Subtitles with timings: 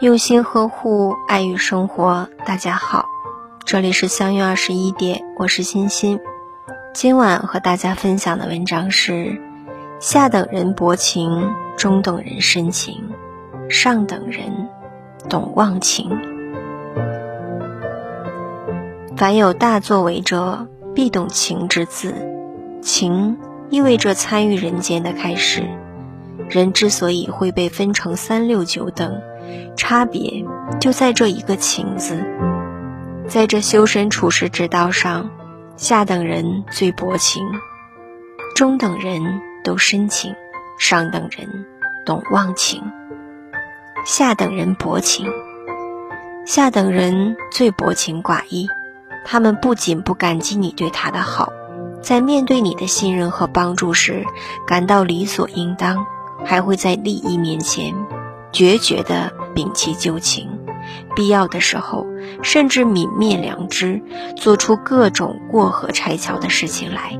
[0.00, 2.28] 用心呵护，爱与生活。
[2.46, 3.06] 大家好，
[3.64, 6.20] 这里是相约二十一点，我是欣欣。
[6.94, 9.40] 今晚和大家分享的文章是：
[9.98, 13.10] 下等人薄情，中等人深情，
[13.68, 14.68] 上等人
[15.28, 16.16] 懂忘情。
[19.16, 22.14] 凡有大作为者，必懂情之字。
[22.80, 23.36] 情
[23.68, 25.64] 意味着参与人间的开始。
[26.48, 29.20] 人之所以会被分成三六九等。
[29.76, 30.44] 差别
[30.80, 32.24] 就在这一个“情”字，
[33.26, 35.30] 在这修身处世之道上，
[35.76, 37.42] 下等人最薄情，
[38.54, 40.34] 中等人都深情，
[40.78, 41.66] 上等人
[42.04, 42.82] 懂忘情。
[44.04, 45.26] 下等人薄情，
[46.46, 48.68] 下等人最薄情寡义，
[49.24, 51.52] 他们不仅不感激你对他的好，
[52.00, 54.24] 在面对你的信任和帮助时
[54.66, 56.06] 感到理所应当，
[56.44, 57.94] 还会在利益面前。
[58.50, 60.48] 决绝地摒弃旧情，
[61.16, 62.06] 必要的时候
[62.44, 64.00] 甚至泯灭良知，
[64.36, 67.18] 做出各种过河拆桥的事情来。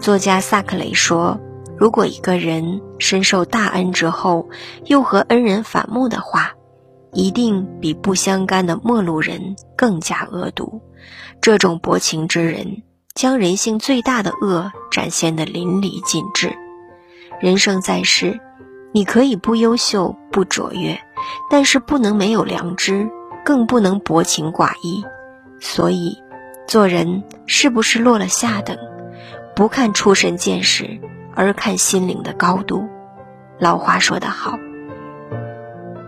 [0.00, 1.38] 作家萨克雷说
[1.76, 4.48] ：“如果一个人深受大恩之后，
[4.86, 6.54] 又和恩人反目的话，
[7.12, 10.80] 一定比不相干的陌路人更加恶毒。
[11.42, 12.82] 这种薄情之人，
[13.14, 16.56] 将人性最大的恶展现得淋漓尽致。
[17.42, 18.40] 人生在世。”
[18.92, 20.98] 你可以不优秀、不卓越，
[21.50, 23.08] 但是不能没有良知，
[23.44, 25.04] 更不能薄情寡义。
[25.60, 26.22] 所以，
[26.66, 28.76] 做人是不是落了下等？
[29.54, 31.00] 不看出身见识，
[31.34, 32.86] 而看心灵的高度。
[33.58, 34.58] 老话说得好：“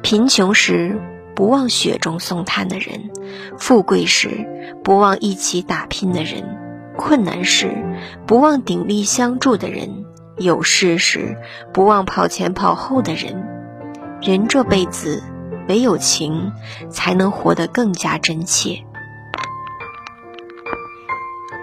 [0.02, 1.00] 贫穷时
[1.34, 3.10] 不忘雪中送炭的人，
[3.56, 4.46] 富贵时
[4.84, 6.44] 不忘一起打拼的人，
[6.96, 7.74] 困难时
[8.26, 10.04] 不忘鼎力相助的人。”
[10.36, 11.36] 有事时
[11.72, 13.47] 不忘跑前跑后的人，
[14.20, 15.22] 人这辈子
[15.68, 16.52] 唯有情
[16.90, 18.84] 才能活得更加真切。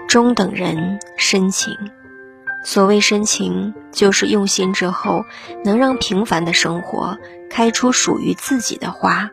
[0.08, 1.76] 中等人深情，
[2.64, 5.24] 所谓深情，就是用心之后
[5.64, 7.18] 能让平凡的生活
[7.50, 9.28] 开出属于自己的花。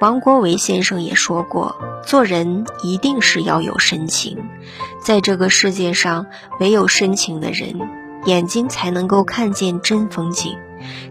[0.00, 4.38] 王国维先生也说过，做人一定是要有深情，
[5.02, 6.26] 在这个世界上，
[6.60, 7.80] 唯有深情的人。
[8.26, 10.58] 眼睛才能够看见真风景，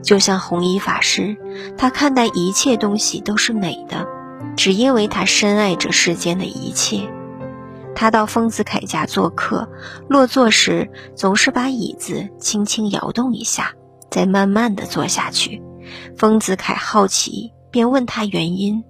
[0.04, 1.38] 就像弘一法师，
[1.78, 4.08] 他看待一切东西都是美的，
[4.56, 7.10] 只因为他深爱着世间的一切。
[7.96, 9.70] 他到丰子恺家做客，
[10.10, 13.74] 落座时总是把椅子轻轻摇动一下，
[14.12, 15.64] 再慢慢的坐下去。
[16.18, 18.84] 丰子恺好奇，便问他原因。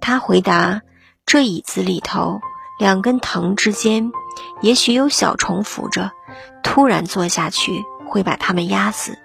[0.00, 0.80] 他回答：
[1.26, 2.40] 这椅子里头
[2.78, 4.10] 两根藤之间，
[4.62, 6.10] 也许有小虫伏着。
[6.62, 9.18] 突然坐下去会把它们压死，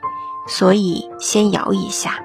[0.47, 2.19] 所以先摇一下，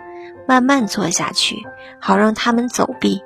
[0.47, 1.65] 慢慢坐下去，
[1.99, 3.21] 好让他们走避。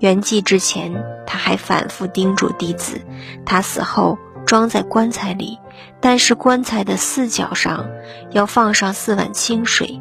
[0.00, 0.92] 圆寂之前，
[1.26, 3.00] 他还反复叮嘱弟子：
[3.44, 5.58] 他死后装在棺材里，
[6.00, 7.86] 但是棺材的四角上
[8.30, 10.00] 要放上四碗清水，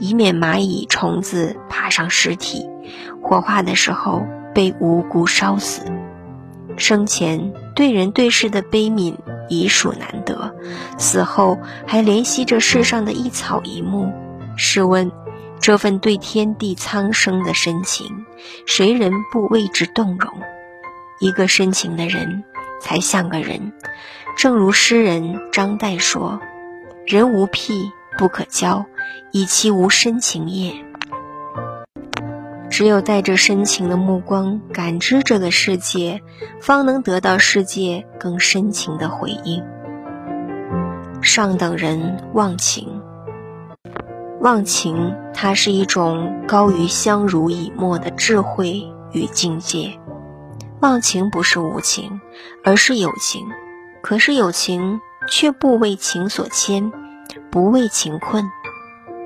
[0.00, 2.66] 以免蚂蚁虫子爬上尸体，
[3.22, 5.82] 火化的时候被无辜烧死。
[6.76, 9.14] 生前对人对事的悲悯。
[9.50, 10.56] 已属难得，
[10.96, 14.10] 死后还怜惜着世上的一草一木。
[14.56, 15.12] 试问，
[15.60, 18.24] 这份对天地苍生的深情，
[18.64, 20.32] 谁人不为之动容？
[21.20, 22.42] 一个深情的人，
[22.80, 23.74] 才像个人。
[24.34, 26.40] 正如诗人张岱说
[27.06, 28.86] ：“人无癖不可交，
[29.30, 30.72] 以其无深情也。”
[32.76, 36.20] 只有带着深情的目光感知这个世界，
[36.60, 39.62] 方能得到世界更深情的回应。
[41.22, 43.00] 上等人忘情，
[44.40, 49.96] 忘情，它是一种高于相濡以沫的智慧与境界。
[50.80, 52.20] 忘情不是无情，
[52.64, 53.46] 而是有情。
[54.02, 56.90] 可是有情却不为情所牵，
[57.52, 58.50] 不为情困，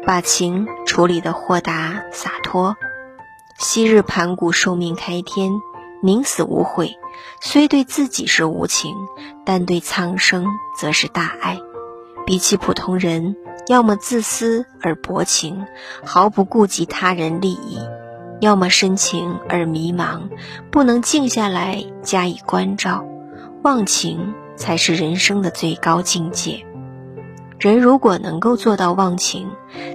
[0.06, 2.76] 把情处理的豁达洒脱。
[3.60, 5.50] 昔日盘古寿命开天，
[6.00, 6.96] 宁死无悔，
[7.40, 8.94] 虽对自己是无情，
[9.44, 10.46] 但对苍生
[10.78, 11.58] 则是大爱。
[12.24, 13.34] 比起普通人，
[13.66, 15.66] 要么自私而薄情，
[16.04, 17.80] 毫不顾及他人利益；
[18.40, 20.28] 要么深情而迷茫，
[20.70, 23.04] 不能静下来加以关照。
[23.64, 26.64] 忘情才是人生的最高境界。
[27.58, 29.50] 人如果能够做到忘情，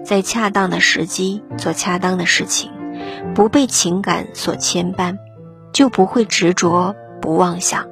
[0.06, 2.73] 在恰当的时机做恰当的事情。
[3.36, 5.18] 不被情感所牵绊，
[5.72, 7.88] 就不会执着不妄想，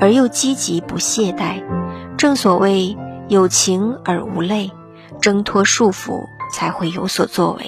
[0.00, 1.62] 而又积极不懈怠。
[2.16, 2.96] 正所谓
[3.28, 4.70] 有情而无泪，
[5.20, 7.66] 挣脱束缚才会有所作为。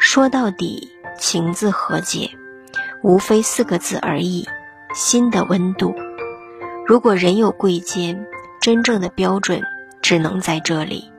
[0.00, 0.88] 说到底，
[1.18, 2.30] 情字和解，
[3.02, 4.46] 无非四个字而已：
[4.94, 5.94] 心的温度。
[6.86, 8.26] 如果人有贵贱，
[8.60, 9.62] 真正的标准
[10.00, 11.10] 只能在这里。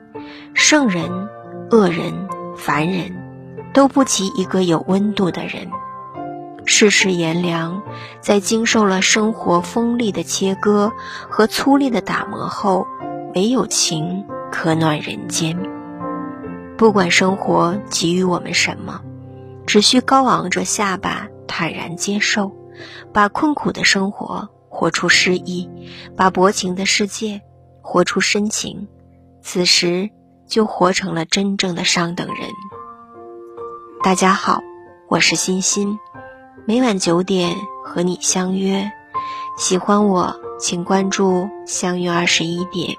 [0.54, 1.28] 圣人、
[1.70, 2.12] 恶人、
[2.56, 3.19] 凡人，
[3.72, 5.70] 都不及一个有温度的人。
[6.64, 7.82] 世事炎凉，
[8.20, 10.92] 在经受了生活锋利的切割
[11.28, 12.86] 和粗粝的打磨后，
[13.34, 15.58] 唯有情可暖人间。
[16.76, 19.00] 不管生活给予我们什么，
[19.66, 22.52] 只需高昂着下巴，坦然接受，
[23.12, 24.48] 把困苦的生活。
[24.72, 25.68] 活出诗意，
[26.16, 27.42] 把薄情的世界
[27.82, 28.86] 活出深情，
[29.42, 30.10] 此时
[30.46, 32.36] 就活成了真正的上等人。
[34.02, 34.62] 大家好，
[35.08, 35.98] 我是欣欣，
[36.64, 37.54] 每晚九点
[37.84, 38.90] 和你相约。
[39.58, 42.96] 喜欢我，请关注“相约二十一点”。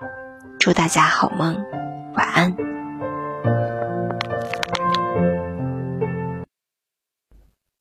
[0.60, 1.66] 祝大家好梦，
[2.14, 2.71] 晚安。